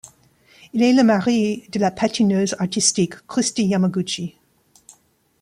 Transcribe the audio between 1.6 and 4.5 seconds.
de la patineuse artistique Kristi Yamaguchi.